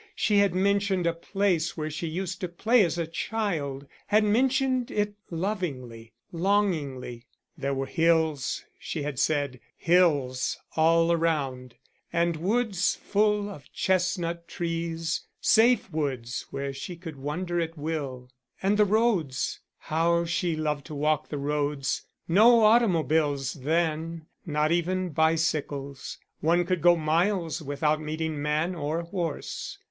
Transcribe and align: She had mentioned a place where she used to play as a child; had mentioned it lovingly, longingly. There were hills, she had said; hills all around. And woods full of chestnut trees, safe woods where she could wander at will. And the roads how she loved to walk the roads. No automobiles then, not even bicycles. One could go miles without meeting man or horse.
She 0.15 0.39
had 0.39 0.55
mentioned 0.55 1.05
a 1.05 1.13
place 1.13 1.77
where 1.77 1.91
she 1.91 2.07
used 2.07 2.41
to 2.41 2.47
play 2.47 2.83
as 2.83 2.97
a 2.97 3.05
child; 3.05 3.85
had 4.07 4.23
mentioned 4.23 4.89
it 4.89 5.13
lovingly, 5.29 6.11
longingly. 6.31 7.27
There 7.55 7.75
were 7.75 7.85
hills, 7.85 8.65
she 8.79 9.03
had 9.03 9.19
said; 9.19 9.59
hills 9.77 10.57
all 10.75 11.11
around. 11.11 11.75
And 12.11 12.35
woods 12.37 12.95
full 12.99 13.47
of 13.47 13.71
chestnut 13.71 14.47
trees, 14.47 15.27
safe 15.39 15.91
woods 15.91 16.47
where 16.49 16.73
she 16.73 16.95
could 16.95 17.17
wander 17.17 17.59
at 17.59 17.77
will. 17.77 18.31
And 18.59 18.77
the 18.77 18.85
roads 18.85 19.59
how 19.77 20.25
she 20.25 20.55
loved 20.55 20.87
to 20.87 20.95
walk 20.95 21.29
the 21.29 21.37
roads. 21.37 22.07
No 22.27 22.63
automobiles 22.63 23.53
then, 23.53 24.25
not 24.47 24.71
even 24.71 25.09
bicycles. 25.09 26.17
One 26.39 26.65
could 26.65 26.81
go 26.81 26.95
miles 26.95 27.61
without 27.61 28.01
meeting 28.01 28.41
man 28.41 28.73
or 28.73 29.03
horse. 29.03 29.77